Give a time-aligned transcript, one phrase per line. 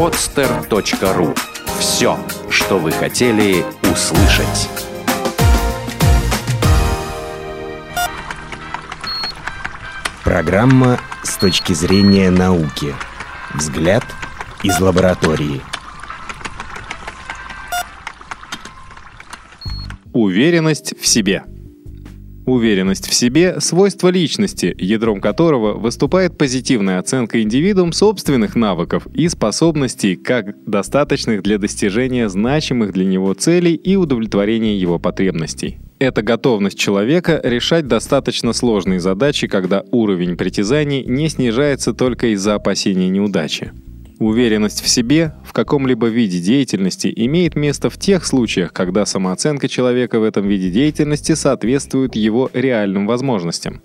[0.00, 1.36] podster.ru.
[1.78, 4.70] Все, что вы хотели услышать.
[10.24, 12.94] Программа с точки зрения науки.
[13.52, 14.04] Взгляд
[14.62, 15.60] из лаборатории.
[20.14, 21.44] Уверенность в себе.
[22.50, 30.16] Уверенность в себе– свойство личности, ядром которого выступает позитивная оценка индивидуум собственных навыков и способностей,
[30.16, 35.78] как достаточных для достижения значимых для него целей и удовлетворения его потребностей.
[36.00, 43.08] Это готовность человека решать достаточно сложные задачи, когда уровень притязаний не снижается только из-за опасения
[43.08, 43.70] неудачи.
[44.20, 50.20] Уверенность в себе в каком-либо виде деятельности имеет место в тех случаях, когда самооценка человека
[50.20, 53.80] в этом виде деятельности соответствует его реальным возможностям.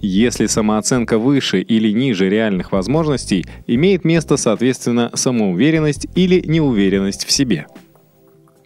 [0.00, 7.66] Если самооценка выше или ниже реальных возможностей, имеет место, соответственно, самоуверенность или неуверенность в себе.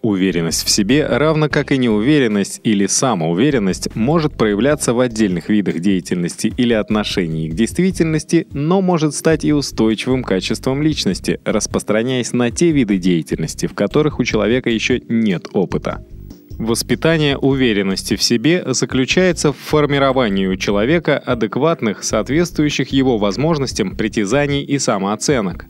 [0.05, 6.53] Уверенность в себе, равно как и неуверенность или самоуверенность, может проявляться в отдельных видах деятельности
[6.57, 12.99] или отношений к действительности, но может стать и устойчивым качеством личности, распространяясь на те виды
[12.99, 16.05] деятельности, в которых у человека еще нет опыта.
[16.51, 24.77] Воспитание уверенности в себе заключается в формировании у человека адекватных, соответствующих его возможностям, притязаний и
[24.77, 25.65] самооценок,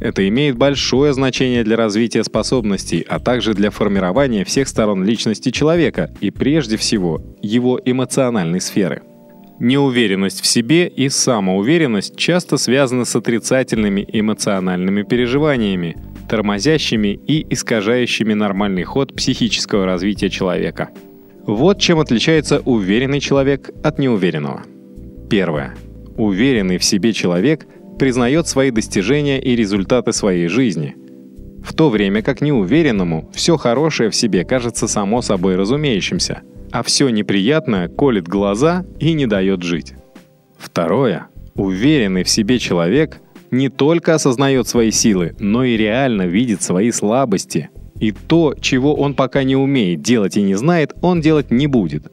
[0.00, 6.10] это имеет большое значение для развития способностей, а также для формирования всех сторон личности человека
[6.20, 9.02] и прежде всего его эмоциональной сферы.
[9.60, 15.98] Неуверенность в себе и самоуверенность часто связаны с отрицательными эмоциональными переживаниями,
[16.30, 20.88] тормозящими и искажающими нормальный ход психического развития человека.
[21.46, 24.62] Вот чем отличается уверенный человек от неуверенного.
[25.28, 25.74] Первое.
[26.16, 27.66] Уверенный в себе человек–
[28.00, 30.96] признает свои достижения и результаты своей жизни.
[31.62, 36.40] В то время как неуверенному все хорошее в себе кажется само собой разумеющимся,
[36.72, 39.92] а все неприятное колет глаза и не дает жить.
[40.56, 41.26] Второе.
[41.54, 47.68] Уверенный в себе человек не только осознает свои силы, но и реально видит свои слабости.
[48.00, 52.10] И то, чего он пока не умеет делать и не знает, он делать не будет.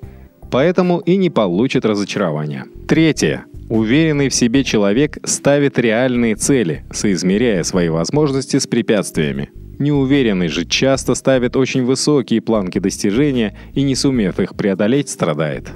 [0.51, 2.65] Поэтому и не получит разочарования.
[2.89, 3.45] Третье.
[3.69, 9.49] Уверенный в себе человек ставит реальные цели, соизмеряя свои возможности с препятствиями.
[9.77, 15.67] Неуверенный же часто ставит очень высокие планки достижения и, не сумев их преодолеть, страдает.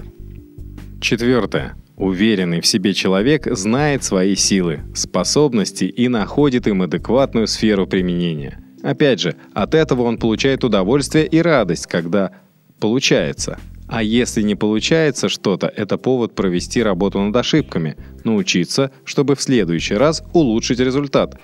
[1.02, 1.76] Четвертое.
[1.98, 8.64] Уверенный в себе человек знает свои силы, способности и находит им адекватную сферу применения.
[8.82, 12.32] Опять же, от этого он получает удовольствие и радость, когда
[12.80, 13.60] получается–
[13.92, 19.96] а если не получается что-то, это повод провести работу над ошибками, научиться, чтобы в следующий
[19.96, 21.38] раз улучшить результат.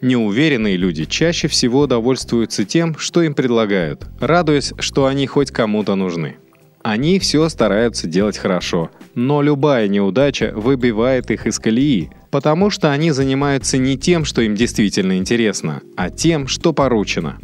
[0.00, 6.36] Неуверенные люди чаще всего довольствуются тем, что им предлагают, радуясь, что они хоть кому-то нужны.
[6.84, 13.10] Они все стараются делать хорошо, но любая неудача выбивает их из колеи, потому что они
[13.10, 17.40] занимаются не тем, что им действительно интересно, а тем, что поручено.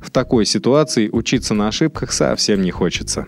[0.00, 3.26] В такой ситуации учиться на ошибках совсем не хочется.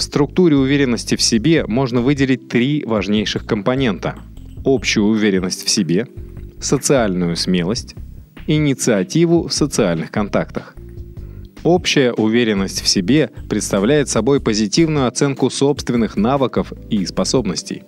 [0.00, 4.14] В структуре уверенности в себе можно выделить три важнейших компонента.
[4.64, 6.06] Общую уверенность в себе,
[6.58, 7.96] социальную смелость,
[8.46, 10.74] инициативу в социальных контактах.
[11.64, 17.82] Общая уверенность в себе представляет собой позитивную оценку собственных навыков и способностей.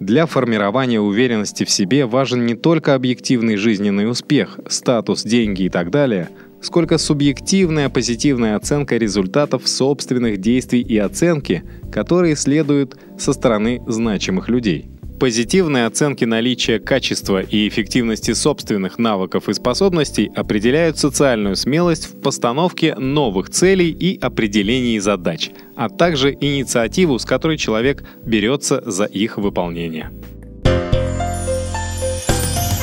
[0.00, 5.92] Для формирования уверенности в себе важен не только объективный жизненный успех, статус, деньги и так
[5.92, 6.28] далее–
[6.60, 14.90] сколько субъективная позитивная оценка результатов собственных действий и оценки, которые следуют со стороны значимых людей.
[15.18, 22.94] Позитивные оценки наличия качества и эффективности собственных навыков и способностей определяют социальную смелость в постановке
[22.96, 30.10] новых целей и определении задач, а также инициативу, с которой человек берется за их выполнение.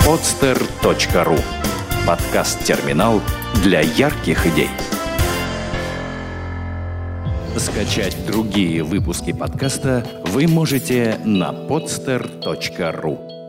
[0.05, 1.39] podster.ru
[2.05, 3.21] Подкаст-терминал
[3.63, 4.69] для ярких идей.
[7.55, 13.42] Скачать другие выпуски подкаста вы можете на podster.ru